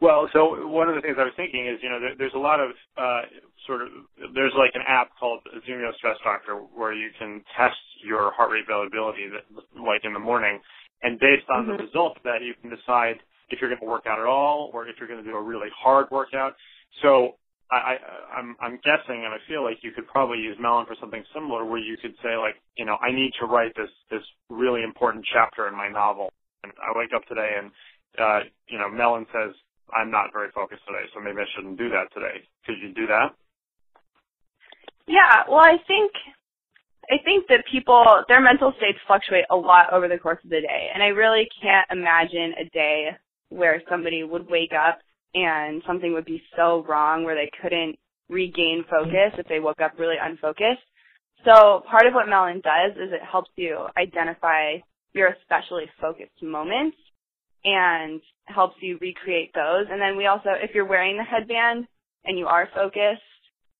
Well, 0.00 0.28
so 0.32 0.66
one 0.66 0.88
of 0.88 0.96
the 0.96 1.00
things 1.00 1.14
I 1.14 1.30
was 1.30 1.38
thinking 1.38 1.66
is, 1.70 1.78
you 1.78 1.88
know, 1.88 2.00
there, 2.00 2.14
there's 2.18 2.34
a 2.34 2.42
lot 2.42 2.58
of 2.58 2.70
uh, 2.98 3.22
sort 3.66 3.82
of 3.82 3.88
there's 4.34 4.50
like 4.58 4.74
an 4.74 4.82
app 4.82 5.14
called 5.14 5.46
Azumio 5.54 5.94
Stress 5.94 6.18
Doctor 6.24 6.58
where 6.74 6.92
you 6.92 7.10
can 7.18 7.40
test 7.56 7.78
your 8.02 8.32
heart 8.34 8.50
rate 8.50 8.66
variability, 8.66 9.30
that, 9.30 9.46
like 9.78 10.02
in 10.02 10.12
the 10.12 10.18
morning, 10.18 10.58
and 11.02 11.20
based 11.20 11.46
on 11.54 11.66
mm-hmm. 11.66 11.78
the 11.78 11.84
results 11.86 12.18
of 12.18 12.22
that, 12.24 12.42
you 12.42 12.54
can 12.58 12.70
decide 12.70 13.22
if 13.52 13.60
you're 13.60 13.70
going 13.70 13.80
to 13.80 13.86
work 13.86 14.06
out 14.06 14.18
at 14.18 14.26
all 14.26 14.70
or 14.72 14.88
if 14.88 14.96
you're 14.98 15.08
going 15.08 15.22
to 15.22 15.30
do 15.30 15.36
a 15.36 15.42
really 15.42 15.68
hard 15.76 16.10
workout. 16.10 16.56
So 17.02 17.36
I, 17.70 17.76
I 17.76 17.94
I'm 18.36 18.56
I'm 18.60 18.76
guessing, 18.82 19.24
and 19.24 19.32
I 19.32 19.38
feel 19.46 19.62
like 19.62 19.78
you 19.82 19.92
could 19.92 20.08
probably 20.08 20.38
use 20.38 20.56
Melon 20.58 20.86
for 20.86 20.96
something 20.98 21.22
similar, 21.32 21.64
where 21.64 21.78
you 21.78 21.96
could 22.00 22.14
say 22.22 22.36
like, 22.36 22.56
you 22.76 22.84
know, 22.84 22.96
I 23.00 23.12
need 23.12 23.32
to 23.40 23.46
write 23.46 23.72
this 23.76 23.90
this 24.10 24.22
really 24.50 24.82
important 24.82 25.24
chapter 25.32 25.68
in 25.68 25.76
my 25.76 25.88
novel, 25.88 26.32
and 26.64 26.72
I 26.80 26.96
wake 26.98 27.12
up 27.14 27.24
today 27.28 27.60
and, 27.60 27.70
uh, 28.18 28.40
you 28.68 28.78
know, 28.78 28.90
Melon 28.90 29.26
says 29.32 29.54
I'm 29.96 30.10
not 30.10 30.32
very 30.32 30.50
focused 30.54 30.82
today, 30.86 31.04
so 31.14 31.20
maybe 31.20 31.40
I 31.40 31.48
shouldn't 31.54 31.78
do 31.78 31.88
that 31.90 32.12
today. 32.12 32.44
Could 32.66 32.76
you 32.80 32.92
do 32.94 33.06
that? 33.06 33.36
Yeah, 35.06 35.44
well, 35.48 35.64
I 35.64 35.76
think 35.86 36.12
I 37.10 37.16
think 37.24 37.48
that 37.48 37.64
people 37.70 38.04
their 38.28 38.40
mental 38.40 38.72
states 38.76 38.98
fluctuate 39.06 39.44
a 39.50 39.56
lot 39.56 39.92
over 39.92 40.08
the 40.08 40.18
course 40.18 40.38
of 40.44 40.50
the 40.50 40.60
day, 40.60 40.90
and 40.92 41.02
I 41.02 41.08
really 41.08 41.48
can't 41.60 41.88
imagine 41.90 42.54
a 42.60 42.68
day 42.70 43.16
where 43.52 43.82
somebody 43.88 44.22
would 44.22 44.48
wake 44.48 44.72
up 44.72 44.98
and 45.34 45.82
something 45.86 46.12
would 46.12 46.24
be 46.24 46.42
so 46.56 46.84
wrong 46.88 47.24
where 47.24 47.34
they 47.34 47.50
couldn't 47.62 47.96
regain 48.28 48.84
focus 48.88 49.32
if 49.38 49.46
they 49.48 49.60
woke 49.60 49.80
up 49.80 49.92
really 49.98 50.16
unfocused. 50.20 50.82
So 51.44 51.82
part 51.90 52.06
of 52.06 52.14
what 52.14 52.28
Melon 52.28 52.60
does 52.62 52.92
is 52.96 53.12
it 53.12 53.22
helps 53.22 53.50
you 53.56 53.86
identify 53.96 54.76
your 55.12 55.28
especially 55.28 55.84
focused 56.00 56.42
moments 56.42 56.96
and 57.64 58.20
helps 58.46 58.76
you 58.80 58.98
recreate 59.00 59.52
those. 59.54 59.86
And 59.90 60.00
then 60.00 60.16
we 60.16 60.26
also, 60.26 60.50
if 60.54 60.74
you're 60.74 60.86
wearing 60.86 61.16
the 61.16 61.24
headband 61.24 61.86
and 62.24 62.38
you 62.38 62.46
are 62.46 62.68
focused 62.74 63.22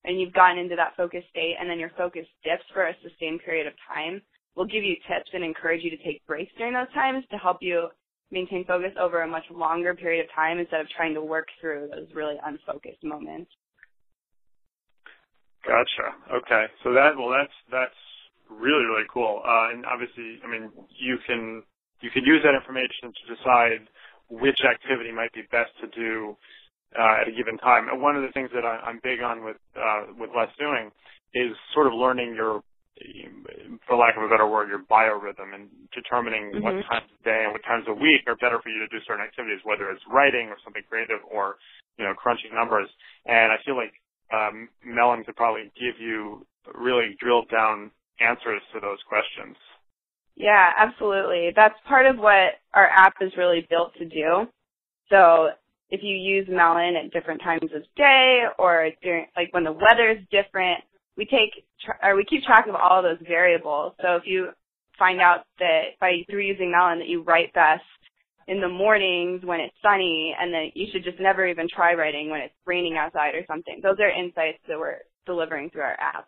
and 0.03 0.19
you've 0.19 0.33
gotten 0.33 0.57
into 0.57 0.75
that 0.75 0.95
focused 0.95 1.29
state 1.29 1.55
and 1.59 1.69
then 1.69 1.79
your 1.79 1.91
focus 1.97 2.25
dips 2.43 2.63
for 2.73 2.87
a 2.87 2.95
sustained 3.01 3.41
period 3.45 3.67
of 3.67 3.73
time, 3.87 4.21
we'll 4.55 4.67
give 4.67 4.83
you 4.83 4.95
tips 5.07 5.29
and 5.33 5.43
encourage 5.43 5.83
you 5.83 5.89
to 5.89 6.03
take 6.03 6.25
breaks 6.27 6.51
during 6.57 6.73
those 6.73 6.91
times 6.93 7.23
to 7.31 7.37
help 7.37 7.57
you 7.61 7.87
maintain 8.33 8.65
focus 8.65 8.91
over 8.99 9.21
a 9.21 9.27
much 9.27 9.45
longer 9.53 9.93
period 9.93 10.25
of 10.25 10.31
time 10.33 10.57
instead 10.57 10.81
of 10.81 10.89
trying 10.89 11.13
to 11.13 11.21
work 11.21 11.47
through 11.61 11.87
those 11.93 12.07
really 12.15 12.35
unfocused 12.43 13.03
moments. 13.03 13.51
Gotcha. 15.65 16.17
Okay. 16.33 16.65
So 16.83 16.91
that 16.93 17.15
well 17.15 17.29
that's 17.29 17.53
that's 17.71 18.01
really 18.49 18.83
really 18.83 19.07
cool. 19.13 19.41
Uh, 19.45 19.71
and 19.71 19.85
obviously, 19.85 20.41
I 20.43 20.49
mean, 20.49 20.71
you 20.99 21.17
can 21.25 21.63
you 22.01 22.09
can 22.09 22.25
use 22.25 22.41
that 22.43 22.57
information 22.57 23.13
to 23.13 23.35
decide 23.35 23.87
which 24.29 24.59
activity 24.65 25.11
might 25.13 25.31
be 25.31 25.43
best 25.51 25.71
to 25.79 25.87
do 25.93 26.35
uh, 26.99 27.21
at 27.21 27.27
a 27.29 27.31
given 27.31 27.57
time. 27.59 27.87
And 27.87 28.01
one 28.01 28.15
of 28.15 28.23
the 28.23 28.31
things 28.33 28.49
that 28.53 28.65
I, 28.65 28.81
I'm 28.83 28.99
big 29.03 29.21
on 29.21 29.45
with 29.45 29.57
uh, 29.77 30.11
with 30.17 30.31
less 30.35 30.49
doing 30.59 30.91
is 31.33 31.55
sort 31.73 31.87
of 31.87 31.93
learning 31.93 32.35
your 32.35 32.61
for 33.87 33.97
lack 33.97 34.15
of 34.17 34.23
a 34.23 34.29
better 34.29 34.47
word, 34.47 34.69
your 34.69 34.83
biorhythm 34.85 35.53
and 35.53 35.69
determining 35.93 36.53
mm-hmm. 36.53 36.63
what 36.63 36.77
times 36.85 37.09
of 37.09 37.19
day 37.23 37.41
and 37.43 37.51
what 37.51 37.63
times 37.63 37.85
of 37.87 37.97
week 37.97 38.21
are 38.27 38.37
better 38.37 38.61
for 38.61 38.69
you 38.69 38.79
to 38.79 38.87
do 38.87 39.01
certain 39.07 39.25
activities, 39.25 39.59
whether 39.63 39.89
it's 39.89 40.03
writing 40.09 40.47
or 40.49 40.57
something 40.63 40.83
creative 40.87 41.19
or, 41.29 41.57
you 41.97 42.05
know, 42.05 42.13
crunching 42.13 42.53
numbers. 42.53 42.89
And 43.25 43.51
I 43.51 43.57
feel 43.65 43.75
like 43.75 43.93
um, 44.31 44.69
Melon 44.85 45.23
could 45.23 45.35
probably 45.35 45.71
give 45.75 45.99
you 45.99 46.45
really 46.75 47.17
drilled 47.19 47.49
down 47.49 47.91
answers 48.21 48.61
to 48.73 48.79
those 48.79 48.99
questions. 49.09 49.57
Yeah, 50.35 50.69
absolutely. 50.77 51.51
That's 51.55 51.75
part 51.87 52.05
of 52.05 52.17
what 52.17 52.57
our 52.73 52.87
app 52.87 53.13
is 53.21 53.31
really 53.37 53.67
built 53.69 53.93
to 53.97 54.05
do. 54.05 54.47
So 55.09 55.49
if 55.89 56.01
you 56.01 56.15
use 56.15 56.47
Melon 56.49 56.95
at 56.95 57.11
different 57.11 57.41
times 57.41 57.69
of 57.75 57.83
day 57.95 58.43
or 58.57 58.89
during, 59.01 59.27
like 59.35 59.53
when 59.53 59.63
the 59.63 59.71
weather 59.71 60.09
is 60.09 60.25
different, 60.31 60.79
we 61.17 61.25
take 61.25 61.63
or 62.01 62.15
we 62.15 62.25
keep 62.25 62.43
track 62.43 62.67
of 62.67 62.75
all 62.75 62.99
of 62.99 63.03
those 63.03 63.27
variables. 63.27 63.93
So 64.01 64.15
if 64.15 64.23
you 64.25 64.49
find 64.97 65.21
out 65.21 65.45
that 65.59 65.97
by 65.99 66.23
through 66.29 66.41
using 66.43 66.71
Melon 66.71 66.99
that 66.99 67.07
you 67.07 67.23
write 67.23 67.53
best 67.53 67.83
in 68.47 68.59
the 68.59 68.69
mornings 68.69 69.41
when 69.43 69.59
it's 69.59 69.75
sunny 69.81 70.35
and 70.39 70.53
that 70.53 70.75
you 70.75 70.87
should 70.91 71.03
just 71.03 71.19
never 71.19 71.47
even 71.47 71.67
try 71.73 71.93
writing 71.93 72.29
when 72.29 72.41
it's 72.41 72.53
raining 72.65 72.97
outside 72.97 73.35
or 73.35 73.43
something. 73.47 73.79
Those 73.81 73.97
are 73.99 74.09
insights 74.09 74.59
that 74.67 74.77
we're 74.77 74.99
delivering 75.25 75.69
through 75.69 75.83
our 75.83 75.97
app. 75.99 76.27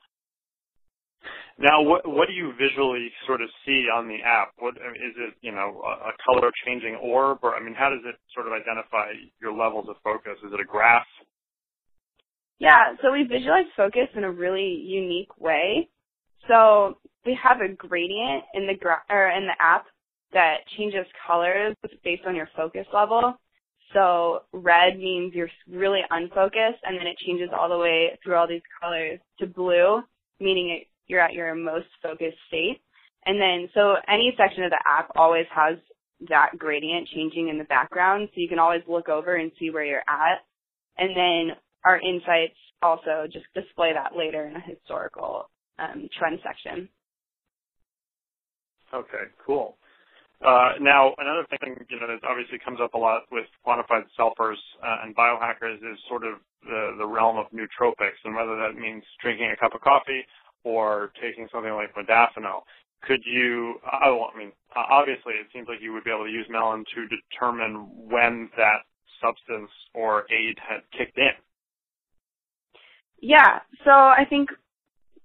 Now, 1.58 1.82
what 1.82 2.06
what 2.06 2.28
do 2.28 2.34
you 2.34 2.52
visually 2.60 3.10
sort 3.26 3.42
of 3.42 3.48
see 3.66 3.88
on 3.88 4.10
the 4.10 4.20
app? 4.26 4.52
What 4.60 4.76
is 4.76 5.16
it? 5.16 5.34
You 5.42 5.54
know, 5.54 5.82
a, 5.86 6.12
a 6.12 6.14
color 6.28 6.52
changing 6.66 6.96
orb, 6.96 7.40
or 7.44 7.56
I 7.56 7.64
mean, 7.64 7.74
how 7.74 7.90
does 7.90 8.04
it 8.04 8.16
sort 8.34 8.48
of 8.48 8.54
identify 8.54 9.16
your 9.40 9.54
levels 9.54 9.88
of 9.88 9.96
focus? 10.04 10.36
Is 10.46 10.52
it 10.52 10.60
a 10.60 10.66
graph? 10.66 11.08
Yeah, 12.60 12.96
so 13.02 13.12
we 13.12 13.24
visualize 13.24 13.66
focus 13.76 14.08
in 14.16 14.24
a 14.24 14.32
really 14.32 14.82
unique 14.86 15.38
way. 15.40 15.90
So 16.48 16.98
we 17.26 17.38
have 17.42 17.62
a 17.62 17.74
gradient 17.74 18.44
in 18.54 18.68
the 18.68 18.76
gra- 18.76 19.04
or 19.10 19.30
in 19.32 19.46
the 19.48 19.56
app 19.60 19.86
that 20.34 20.60
changes 20.78 21.06
colors 21.28 21.76
based 22.04 22.24
on 22.28 22.36
your 22.36 22.50
focus 22.56 22.88
level. 22.94 23.36
So 23.94 24.42
red 24.54 24.98
means 24.98 25.34
you're 25.36 25.52
really 25.70 26.02
unfocused, 26.10 26.82
and 26.84 26.98
then 27.00 27.08
it 27.08 27.18
changes 27.26 27.50
all 27.58 27.70
the 27.70 27.78
way 27.78 28.18
through 28.24 28.36
all 28.36 28.48
these 28.48 28.64
colors 28.82 29.20
to 29.40 29.48
blue, 29.48 30.02
meaning 30.40 30.72
it, 30.72 30.88
you're 31.08 31.22
at 31.22 31.34
your 31.34 31.54
most 31.56 31.88
focused 32.02 32.38
state. 32.48 32.82
And 33.26 33.40
then, 33.40 33.70
so 33.74 33.96
any 34.08 34.34
section 34.38 34.64
of 34.64 34.72
the 34.72 34.82
app 34.90 35.12
always 35.16 35.46
has 35.56 35.78
that 36.30 36.52
gradient 36.58 37.08
changing 37.10 37.50
in 37.50 37.58
the 37.58 37.64
background, 37.66 38.30
so 38.34 38.42
you 38.42 38.50
can 38.50 38.60
always 38.60 38.82
look 38.88 39.10
over 39.10 39.36
and 39.36 39.52
see 39.60 39.70
where 39.70 39.86
you're 39.86 40.00
at. 40.08 40.40
And 40.98 41.16
then 41.16 41.58
our 41.86 42.00
insights 42.02 42.58
also 42.82 43.28
just 43.32 43.46
display 43.54 43.94
that 43.94 44.18
later 44.18 44.48
in 44.48 44.56
a 44.56 44.60
historical 44.60 45.50
um, 45.80 46.10
trend 46.18 46.40
section. 46.44 46.90
Okay, 48.94 49.30
cool. 49.46 49.78
Uh, 50.46 50.74
now, 50.82 51.14
another 51.18 51.46
thing 51.50 51.76
you 51.90 52.00
know 52.00 52.08
that 52.08 52.20
obviously 52.28 52.60
comes 52.60 52.80
up 52.82 52.94
a 52.94 52.98
lot 52.98 53.24
with 53.32 53.46
quantified 53.66 54.04
selfers 54.20 54.60
uh, 54.84 54.98
and 55.04 55.16
biohackers 55.16 55.78
is 55.78 55.98
sort 56.10 56.24
of 56.24 56.40
the, 56.64 56.96
the 56.98 57.06
realm 57.06 57.38
of 57.38 57.46
nootropics, 57.52 58.20
and 58.26 58.36
whether 58.36 58.56
that 58.58 58.80
means 58.80 59.04
drinking 59.22 59.50
a 59.52 59.58
cup 59.58 59.74
of 59.74 59.82
coffee 59.82 60.26
or 60.64 61.12
taking 61.22 61.48
something 61.52 61.74
like 61.74 61.96
modafinil. 61.96 62.62
Could 63.04 63.22
you? 63.26 63.76
Oh, 64.06 64.28
I 64.34 64.38
mean, 64.38 64.52
obviously, 64.76 65.34
it 65.34 65.48
seems 65.54 65.68
like 65.70 65.80
you 65.82 65.94
would 65.94 66.04
be 66.04 66.12
able 66.12 66.26
to 66.26 66.32
use 66.32 66.48
Melon 66.50 66.84
to 66.96 67.08
determine 67.08 67.88
when 68.10 68.50
that 68.58 68.84
substance 69.22 69.72
or 69.94 70.26
aid 70.32 70.58
had 70.60 70.82
kicked 70.98 71.18
in. 71.18 71.36
Yeah, 73.22 73.60
so 73.86 73.92
I 73.92 74.26
think 74.30 74.50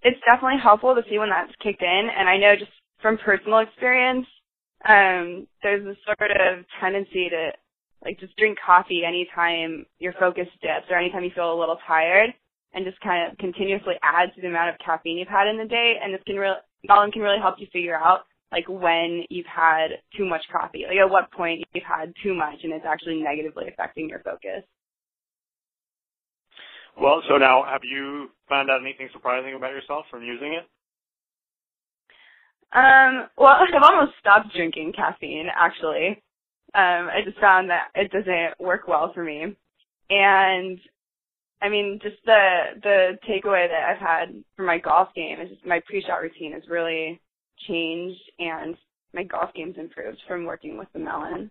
it's 0.03 0.21
definitely 0.31 0.61
helpful 0.63 0.95
to 0.95 1.03
see 1.11 1.19
when 1.19 1.31
that's 1.31 1.53
kicked 1.63 1.83
in, 1.83 2.09
and 2.17 2.29
I 2.29 2.39
know 2.39 2.57
just 2.57 2.73
from 3.03 3.19
personal 3.19 3.61
experience, 3.61 4.27
um, 4.89 5.49
there's 5.63 5.87
a 5.87 5.97
sort 6.07 6.31
of 6.33 6.65
tendency 6.81 7.29
to 7.31 7.53
like 8.05 8.21
just 8.21 8.37
drink 8.37 8.59
coffee 8.65 9.03
anytime 9.07 9.87
your 9.99 10.15
focus 10.21 10.49
dips 10.63 10.87
or 10.91 10.99
anytime 10.99 11.25
you 11.25 11.33
feel 11.35 11.53
a 11.55 11.59
little 11.61 11.79
tired, 11.87 12.31
and 12.75 12.87
just 12.87 13.01
kind 13.01 13.31
of 13.33 13.39
continuously 13.39 13.95
add 14.03 14.35
to 14.37 14.43
the 14.43 14.49
amount 14.49 14.71
of 14.71 14.77
caffeine 14.85 15.19
you've 15.19 15.29
had 15.29 15.49
in 15.49 15.59
the 15.59 15.67
day, 15.67 15.95
and 16.03 16.15
this 16.15 16.23
can 16.27 16.37
really 16.37 16.57
Melon 16.89 17.13
can 17.13 17.23
really 17.23 17.41
help 17.41 17.57
you 17.59 17.67
figure 17.73 17.97
out 17.97 18.23
like 18.53 18.69
when 18.69 19.25
you've 19.31 19.47
had 19.47 19.89
too 20.17 20.27
much 20.27 20.43
coffee, 20.53 20.85
like 20.89 20.99
at 20.99 21.11
what 21.11 21.31
point 21.33 21.65
you've 21.75 21.85
had 21.85 22.15
too 22.23 22.35
much 22.35 22.57
and 22.65 22.73
it's 22.73 22.87
actually 22.87 23.23
negatively 23.23 23.67
affecting 23.69 24.09
your 24.09 24.21
focus. 24.21 24.65
Well, 27.01 27.23
so 27.29 27.39
now 27.39 27.65
have 27.65 27.81
you 27.83 28.29
found 28.49 28.71
out 28.71 28.83
anything 28.83 29.09
surprising 29.13 29.55
about 29.55 29.73
yourself 29.73 30.05
from 30.11 30.23
using 30.23 30.53
it? 30.53 30.69
Um, 32.77 33.29
well, 33.39 33.57
I've 33.75 33.83
almost 33.83 34.13
stopped 34.21 34.55
drinking 34.55 34.93
caffeine 34.95 35.49
actually. 35.55 36.23
Um, 36.75 37.09
I 37.09 37.21
just 37.25 37.39
found 37.39 37.71
that 37.71 37.89
it 37.95 38.13
doesn't 38.13 38.61
work 38.61 38.87
well 38.87 39.13
for 39.15 39.25
me. 39.25 39.57
And 40.11 40.79
I 41.63 41.69
mean, 41.69 41.99
just 42.03 42.17
the 42.27 42.63
the 42.83 43.19
takeaway 43.29 43.67
that 43.69 43.91
I've 43.91 43.99
had 43.99 44.45
from 44.57 44.67
my 44.67 44.79
golf 44.79 45.09
game 45.15 45.41
is 45.41 45.49
just 45.51 45.67
my 45.67 45.81
pre-shot 45.87 46.21
routine 46.21 46.53
has 46.53 46.63
really 46.69 47.21
changed, 47.67 48.21
and 48.39 48.77
my 49.15 49.25
golf 49.25 49.51
game's 49.55 49.77
improved 49.79 50.19
from 50.29 50.45
working 50.45 50.79
with 50.79 50.89
the 50.93 50.99
melon. 50.99 51.51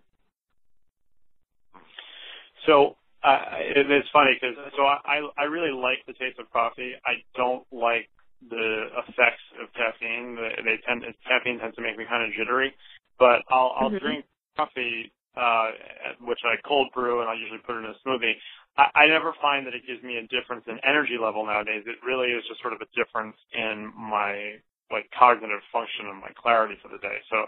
So 2.66 2.96
uh, 3.22 3.60
it, 3.60 3.90
it's 3.90 4.08
funny 4.12 4.38
because 4.40 4.56
so 4.76 4.82
I 4.84 5.26
I 5.36 5.44
really 5.44 5.72
like 5.72 6.04
the 6.06 6.14
taste 6.14 6.38
of 6.38 6.50
coffee. 6.50 6.92
I 7.04 7.22
don't 7.36 7.64
like 7.72 8.08
the 8.48 8.88
effects 9.04 9.44
of 9.60 9.68
caffeine. 9.74 10.36
They, 10.36 10.62
they 10.64 10.76
tend 10.86 11.04
caffeine 11.28 11.58
tends 11.58 11.76
to 11.76 11.82
make 11.82 11.96
me 11.98 12.04
kind 12.08 12.24
of 12.24 12.36
jittery, 12.36 12.74
but 13.18 13.42
I'll 13.50 13.74
I'll 13.76 13.90
mm-hmm. 13.90 14.04
drink 14.04 14.24
coffee 14.56 15.12
uh, 15.36 15.70
which 16.26 16.40
I 16.42 16.58
cold 16.66 16.90
brew 16.94 17.20
and 17.20 17.30
I'll 17.30 17.38
usually 17.38 17.62
put 17.62 17.76
it 17.78 17.86
in 17.86 17.94
a 17.94 17.98
smoothie. 18.02 18.34
I, 18.76 19.06
I 19.06 19.06
never 19.06 19.34
find 19.40 19.66
that 19.66 19.74
it 19.74 19.86
gives 19.86 20.02
me 20.02 20.18
a 20.18 20.26
difference 20.26 20.64
in 20.66 20.78
energy 20.82 21.18
level 21.20 21.46
nowadays. 21.46 21.86
It 21.86 22.02
really 22.02 22.34
is 22.34 22.42
just 22.48 22.60
sort 22.60 22.74
of 22.74 22.82
a 22.82 22.90
difference 22.98 23.36
in 23.54 23.92
my 23.94 24.58
like 24.90 25.06
cognitive 25.14 25.62
function 25.70 26.10
and 26.10 26.18
my 26.18 26.34
clarity 26.34 26.74
for 26.82 26.90
the 26.90 26.98
day. 26.98 27.22
So 27.30 27.46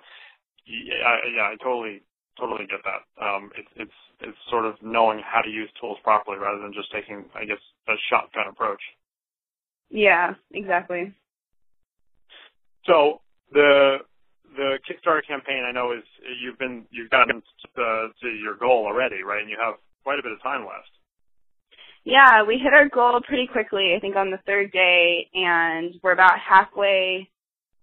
yeah, 0.63 1.19
yeah, 1.27 1.51
I 1.51 1.57
totally 1.59 2.07
totally 2.39 2.67
get 2.67 2.81
that. 2.85 3.25
Um, 3.25 3.51
it, 3.57 3.67
it's 3.77 3.99
it's 4.21 4.39
sort 4.51 4.67
of 4.67 4.75
knowing 4.83 5.21
how 5.25 5.41
to 5.41 5.51
use 5.51 5.71
tools 5.81 5.99
properly 6.05 6.39
rather 6.39 6.61
than 6.63 6.73
just 6.73 6.93
taking, 6.93 7.25
I 7.35 7.45
guess, 7.45 7.61
a 7.89 7.95
shotgun 8.09 8.49
approach. 8.49 8.81
Yeah, 9.91 10.35
exactly. 10.53 11.13
So 12.87 13.21
the 13.53 13.99
the 14.57 14.79
Kickstarter 14.89 15.27
campaign, 15.27 15.65
I 15.69 15.73
know 15.73 15.93
is 15.93 16.05
you've 16.41 16.59
been 16.59 16.85
you've 16.91 17.11
gotten 17.11 17.43
to, 17.77 18.09
to 18.21 18.29
your 18.29 18.57
goal 18.57 18.87
already, 18.87 19.23
right? 19.23 19.41
And 19.41 19.51
you 19.51 19.57
have 19.63 19.75
quite 20.03 20.19
a 20.19 20.23
bit 20.23 20.33
of 20.33 20.43
time 20.43 20.63
left. 20.63 20.91
Yeah, 22.05 22.43
we 22.43 22.59
hit 22.59 22.75
our 22.75 22.89
goal 22.89 23.21
pretty 23.21 23.47
quickly, 23.47 23.95
I 23.97 24.01
think 24.01 24.17
on 24.17 24.31
the 24.31 24.41
third 24.45 24.73
day, 24.73 25.29
and 25.35 25.95
we're 26.03 26.13
about 26.13 26.39
halfway 26.39 27.31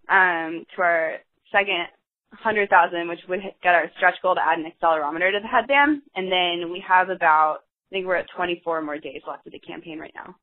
um, 0.10 0.65
to 0.75 0.82
our 0.82 1.13
second 1.51 1.88
100,000, 2.31 3.07
which 3.07 3.19
would 3.27 3.41
get 3.63 3.75
our 3.75 3.89
stretch 3.98 4.21
goal 4.21 4.36
to 4.36 4.41
add 4.41 4.59
an 4.59 4.69
accelerometer 4.69 5.31
to 5.33 5.39
the 5.41 5.48
headband. 5.48 6.01
And 6.15 6.31
then 6.31 6.71
we 6.71 6.83
have 6.88 7.09
about, 7.09 7.65
I 7.89 7.95
think 7.95 8.05
we're 8.05 8.21
at 8.21 8.29
24 8.36 8.81
more 8.81 8.98
days 8.98 9.21
left 9.27 9.48
of 9.48 9.53
the 9.53 9.59
campaign 9.59 10.00
right 10.00 10.13
now. 10.13 10.36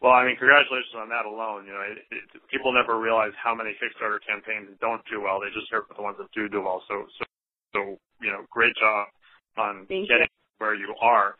Well, 0.00 0.12
I 0.12 0.26
mean, 0.26 0.36
congratulations 0.36 0.92
on 0.98 1.08
that 1.08 1.24
alone. 1.24 1.64
You 1.64 1.72
know, 1.72 1.80
it, 1.80 1.98
it, 2.12 2.24
people 2.52 2.74
never 2.74 3.00
realize 3.00 3.32
how 3.42 3.54
many 3.54 3.72
Kickstarter 3.80 4.20
campaigns 4.28 4.68
don't 4.80 5.00
do 5.10 5.22
well. 5.22 5.40
They 5.40 5.48
just 5.54 5.70
hear 5.70 5.80
about 5.80 5.96
the 5.96 6.02
ones 6.04 6.16
that 6.18 6.28
do 6.34 6.48
do 6.48 6.60
well. 6.60 6.82
So, 6.86 7.06
so, 7.18 7.24
so, 7.72 7.80
you 8.20 8.28
know, 8.28 8.44
great 8.50 8.74
job 8.76 9.08
on 9.56 9.86
Thank 9.88 10.08
getting 10.08 10.28
you. 10.28 10.58
where 10.58 10.74
you 10.74 10.94
are. 11.00 11.36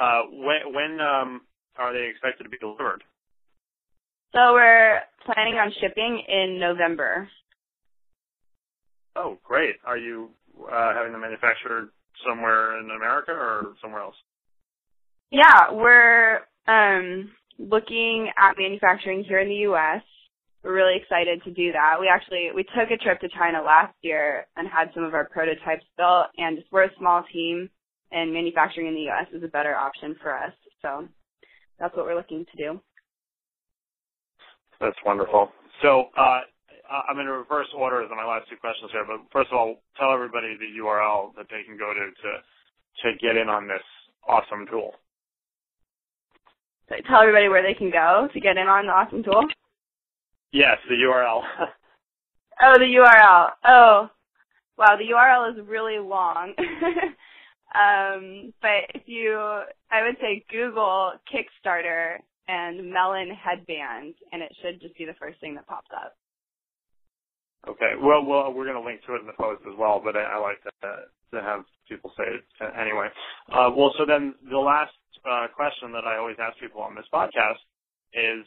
Uh, 0.00 0.22
when, 0.30 0.72
when 0.72 1.00
um, 1.00 1.42
are 1.76 1.92
they 1.92 2.08
expected 2.08 2.44
to 2.44 2.48
be 2.48 2.58
delivered? 2.58 3.04
So 4.32 4.52
we're 4.52 5.00
planning 5.24 5.54
on 5.54 5.72
shipping 5.80 6.22
in 6.28 6.58
November. 6.60 7.28
Oh, 9.18 9.36
great. 9.42 9.74
Are 9.84 9.98
you 9.98 10.30
uh, 10.70 10.94
having 10.94 11.10
them 11.10 11.22
manufactured 11.22 11.90
somewhere 12.24 12.78
in 12.78 12.88
America 12.96 13.32
or 13.32 13.74
somewhere 13.82 14.00
else? 14.00 14.14
Yeah, 15.32 15.72
we're 15.72 16.40
um, 16.68 17.32
looking 17.58 18.30
at 18.38 18.54
manufacturing 18.56 19.24
here 19.24 19.40
in 19.40 19.48
the 19.48 19.66
U.S. 19.66 20.02
We're 20.62 20.74
really 20.74 20.96
excited 20.96 21.42
to 21.44 21.50
do 21.50 21.72
that. 21.72 21.96
We 22.00 22.08
actually 22.08 22.50
we 22.54 22.62
took 22.62 22.90
a 22.92 22.96
trip 22.96 23.20
to 23.20 23.28
China 23.36 23.60
last 23.60 23.94
year 24.02 24.46
and 24.56 24.68
had 24.68 24.90
some 24.94 25.02
of 25.02 25.14
our 25.14 25.28
prototypes 25.28 25.84
built, 25.96 26.26
and 26.36 26.58
we're 26.70 26.84
a 26.84 26.96
small 26.96 27.24
team, 27.32 27.68
and 28.12 28.32
manufacturing 28.32 28.86
in 28.86 28.94
the 28.94 29.02
U.S. 29.02 29.26
is 29.32 29.42
a 29.42 29.48
better 29.48 29.74
option 29.74 30.14
for 30.22 30.32
us. 30.32 30.52
So 30.80 31.08
that's 31.80 31.96
what 31.96 32.06
we're 32.06 32.16
looking 32.16 32.46
to 32.46 32.56
do. 32.56 32.80
That's 34.80 34.96
wonderful. 35.04 35.50
So 35.82 36.06
uh, 36.16 36.40
I'm 36.90 37.18
in 37.18 37.26
reverse 37.26 37.68
order 37.76 38.02
as 38.02 38.10
my 38.10 38.24
last 38.24 38.48
two 38.48 38.56
questions 38.56 38.90
here. 38.92 39.04
But 39.06 39.20
first 39.32 39.50
of 39.52 39.58
all, 39.58 39.76
tell 39.98 40.12
everybody 40.12 40.56
the 40.56 40.80
URL 40.80 41.34
that 41.36 41.46
they 41.50 41.62
can 41.62 41.76
go 41.76 41.92
to 41.92 42.00
to 42.00 42.30
to 43.02 43.18
get 43.18 43.36
in 43.36 43.48
on 43.48 43.68
this 43.68 43.84
awesome 44.26 44.66
tool. 44.70 44.92
Tell 46.88 47.20
everybody 47.20 47.48
where 47.48 47.62
they 47.62 47.74
can 47.74 47.90
go 47.90 48.28
to 48.32 48.40
get 48.40 48.56
in 48.56 48.66
on 48.66 48.86
the 48.86 48.92
awesome 48.92 49.22
tool. 49.22 49.44
Yes, 50.52 50.78
the 50.88 50.94
URL. 50.94 51.42
oh, 52.62 52.78
the 52.78 52.86
URL. 52.86 53.50
Oh, 53.64 54.08
wow, 54.78 54.96
the 54.96 55.12
URL 55.12 55.52
is 55.52 55.68
really 55.68 55.98
long. 55.98 56.54
um, 57.74 58.54
but 58.62 58.88
if 58.94 59.02
you, 59.06 59.36
I 59.90 60.02
would 60.02 60.16
say 60.20 60.44
Google 60.50 61.12
Kickstarter 61.30 62.16
and 62.48 62.90
Melon 62.90 63.30
headband, 63.30 64.14
and 64.32 64.42
it 64.42 64.56
should 64.62 64.80
just 64.80 64.96
be 64.96 65.04
the 65.04 65.14
first 65.20 65.38
thing 65.40 65.54
that 65.56 65.66
pops 65.66 65.90
up. 65.94 66.16
Okay. 67.66 67.98
Well, 67.98 68.24
well, 68.24 68.52
we're 68.52 68.68
going 68.68 68.78
to 68.78 68.84
link 68.84 69.02
to 69.06 69.16
it 69.16 69.20
in 69.20 69.26
the 69.26 69.38
post 69.38 69.62
as 69.66 69.74
well, 69.76 70.00
but 70.02 70.14
I, 70.14 70.36
I 70.36 70.38
like 70.38 70.62
to 70.62 70.70
to 71.34 71.42
have 71.42 71.64
people 71.88 72.12
say 72.16 72.24
it 72.24 72.44
anyway. 72.78 73.08
Uh, 73.52 73.68
well, 73.76 73.92
so 73.98 74.06
then 74.06 74.34
the 74.48 74.58
last 74.58 74.94
uh, 75.28 75.48
question 75.52 75.92
that 75.92 76.04
I 76.08 76.16
always 76.16 76.36
ask 76.40 76.56
people 76.56 76.80
on 76.80 76.94
this 76.94 77.04
podcast 77.12 77.60
is, 78.14 78.46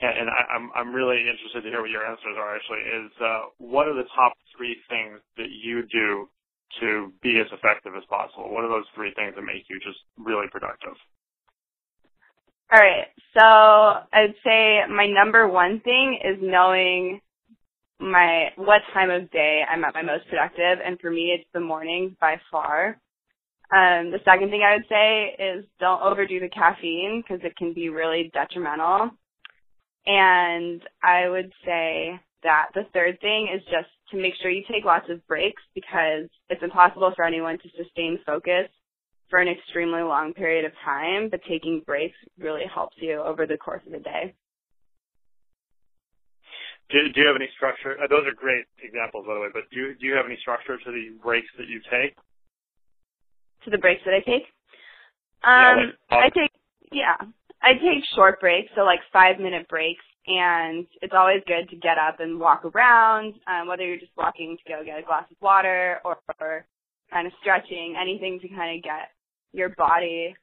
and 0.00 0.28
I, 0.28 0.40
I'm 0.52 0.68
I'm 0.74 0.90
really 0.92 1.24
interested 1.24 1.62
to 1.62 1.70
hear 1.70 1.80
what 1.80 1.90
your 1.90 2.04
answers 2.04 2.36
are. 2.36 2.56
Actually, 2.56 2.84
is 2.84 3.10
uh, 3.22 3.40
what 3.58 3.88
are 3.88 3.94
the 3.94 4.08
top 4.14 4.34
three 4.56 4.76
things 4.90 5.20
that 5.38 5.48
you 5.48 5.86
do 5.88 6.28
to 6.80 7.12
be 7.22 7.40
as 7.40 7.46
effective 7.52 7.92
as 7.96 8.04
possible? 8.10 8.50
What 8.50 8.64
are 8.64 8.72
those 8.72 8.88
three 8.94 9.14
things 9.14 9.34
that 9.36 9.42
make 9.42 9.64
you 9.70 9.78
just 9.80 10.00
really 10.18 10.48
productive? 10.50 10.98
All 12.72 12.80
right. 12.80 13.06
So 13.38 13.44
I'd 14.12 14.34
say 14.44 14.80
my 14.90 15.06
number 15.06 15.46
one 15.48 15.80
thing 15.80 16.18
is 16.24 16.38
knowing 16.40 17.20
my 18.04 18.50
what 18.56 18.82
time 18.92 19.10
of 19.10 19.30
day 19.30 19.62
I'm 19.68 19.84
at 19.84 19.94
my 19.94 20.02
most 20.02 20.28
productive, 20.28 20.78
and 20.84 21.00
for 21.00 21.10
me, 21.10 21.34
it's 21.36 21.48
the 21.52 21.60
mornings 21.60 22.12
by 22.20 22.36
far. 22.50 22.98
Um, 23.74 24.12
the 24.12 24.20
second 24.24 24.50
thing 24.50 24.62
I 24.62 24.74
would 24.74 24.88
say 24.88 25.36
is 25.42 25.64
don't 25.80 26.02
overdo 26.02 26.38
the 26.38 26.48
caffeine 26.48 27.22
because 27.22 27.44
it 27.44 27.56
can 27.56 27.72
be 27.72 27.88
really 27.88 28.30
detrimental. 28.32 29.10
And 30.06 30.82
I 31.02 31.28
would 31.28 31.50
say 31.64 32.20
that 32.42 32.66
the 32.74 32.84
third 32.92 33.18
thing 33.20 33.48
is 33.54 33.62
just 33.64 33.88
to 34.10 34.18
make 34.18 34.34
sure 34.40 34.50
you 34.50 34.62
take 34.70 34.84
lots 34.84 35.06
of 35.08 35.26
breaks 35.26 35.62
because 35.74 36.28
it's 36.50 36.62
impossible 36.62 37.12
for 37.16 37.24
anyone 37.24 37.58
to 37.58 37.68
sustain 37.82 38.18
focus 38.26 38.68
for 39.30 39.38
an 39.38 39.48
extremely 39.48 40.02
long 40.02 40.34
period 40.34 40.66
of 40.66 40.72
time, 40.84 41.30
but 41.30 41.40
taking 41.48 41.82
breaks 41.86 42.16
really 42.38 42.64
helps 42.72 42.96
you 43.00 43.22
over 43.22 43.46
the 43.46 43.56
course 43.56 43.82
of 43.86 43.92
the 43.92 43.98
day. 43.98 44.34
Do, 46.94 47.10
do 47.10 47.20
you 47.20 47.26
have 47.26 47.34
any 47.34 47.50
structure? 47.58 47.98
Uh, 47.98 48.06
those 48.06 48.22
are 48.22 48.34
great 48.38 48.70
examples, 48.78 49.26
by 49.26 49.34
the 49.34 49.42
way. 49.42 49.50
But 49.52 49.66
do 49.74 49.82
you, 49.82 49.86
do 49.98 50.06
you 50.06 50.14
have 50.14 50.26
any 50.30 50.38
structure 50.38 50.78
to 50.78 50.90
the 50.94 51.18
breaks 51.18 51.50
that 51.58 51.66
you 51.66 51.82
take? 51.90 52.14
To 53.66 53.70
the 53.74 53.78
breaks 53.78 54.02
that 54.06 54.14
I 54.14 54.22
take? 54.22 54.46
Um, 55.42 55.90
yeah, 55.90 56.16
like, 56.16 56.24
I 56.24 56.28
take 56.30 56.52
yeah, 56.92 57.16
I 57.60 57.74
take 57.74 58.04
short 58.14 58.40
breaks, 58.40 58.70
so 58.76 58.82
like 58.82 59.00
five 59.12 59.40
minute 59.40 59.66
breaks, 59.68 60.04
and 60.26 60.86
it's 61.02 61.12
always 61.16 61.42
good 61.46 61.68
to 61.70 61.76
get 61.76 61.98
up 61.98 62.20
and 62.20 62.38
walk 62.38 62.64
around, 62.64 63.34
um, 63.48 63.66
whether 63.66 63.82
you're 63.82 63.98
just 63.98 64.16
walking 64.16 64.56
to 64.56 64.72
go 64.72 64.84
get 64.84 65.00
a 65.00 65.02
glass 65.02 65.24
of 65.30 65.36
water 65.40 65.98
or, 66.04 66.18
or 66.40 66.66
kind 67.10 67.26
of 67.26 67.32
stretching, 67.40 67.96
anything 68.00 68.38
to 68.40 68.48
kind 68.48 68.78
of 68.78 68.84
get 68.84 69.10
your 69.52 69.70
body 69.70 70.36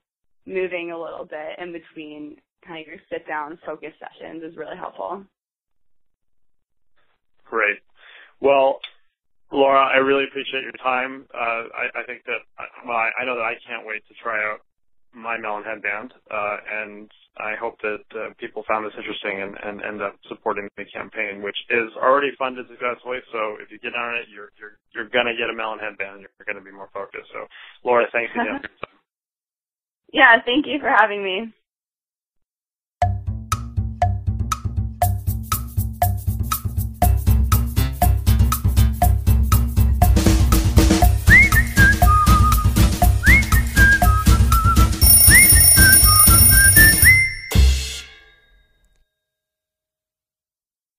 moving 0.45 0.91
a 0.91 0.99
little 0.99 1.25
bit 1.25 1.57
in 1.59 1.71
between 1.71 2.35
kind 2.67 2.81
of 2.81 2.87
your 2.87 2.97
sit 3.09 3.25
down 3.27 3.57
focus 3.65 3.93
sessions 3.99 4.43
is 4.43 4.57
really 4.57 4.77
helpful. 4.77 5.23
Great. 7.51 7.83
Well, 8.39 8.79
Laura, 9.51 9.83
I 9.83 9.99
really 9.99 10.23
appreciate 10.23 10.63
your 10.63 10.79
time. 10.79 11.27
Uh, 11.35 11.67
I, 11.75 11.99
I, 11.99 12.03
think 12.07 12.23
that, 12.23 12.39
well, 12.87 12.95
I, 12.95 13.11
I, 13.19 13.25
know 13.27 13.35
that 13.35 13.43
I 13.43 13.59
can't 13.67 13.85
wait 13.85 14.07
to 14.07 14.15
try 14.23 14.39
out 14.39 14.63
my 15.11 15.35
melon 15.35 15.67
headband, 15.67 16.15
uh, 16.31 16.57
and 16.63 17.11
I 17.35 17.59
hope 17.59 17.75
that 17.83 18.07
uh, 18.15 18.31
people 18.39 18.63
found 18.63 18.87
this 18.87 18.95
interesting 18.95 19.43
and, 19.43 19.59
and, 19.59 19.83
end 19.83 19.99
up 20.01 20.15
supporting 20.31 20.71
the 20.79 20.87
campaign, 20.87 21.43
which 21.43 21.59
is 21.67 21.91
already 21.99 22.31
funded 22.39 22.71
successfully. 22.71 23.19
So 23.35 23.59
if 23.59 23.67
you 23.67 23.77
get 23.83 23.91
on 23.91 24.15
it, 24.15 24.31
you're 24.31 24.55
you're 24.55 24.79
you're 24.95 25.11
gonna 25.11 25.35
get 25.35 25.51
a 25.51 25.55
melon 25.55 25.83
headband. 25.83 26.23
You're 26.23 26.47
gonna 26.47 26.63
be 26.63 26.71
more 26.71 26.87
focused. 26.95 27.27
So, 27.35 27.43
Laura, 27.83 28.07
thanks 28.15 28.31
again. 28.31 28.63
yeah, 30.15 30.39
thank 30.47 30.63
you 30.63 30.79
for 30.79 30.87
having 30.87 31.19
me. 31.19 31.51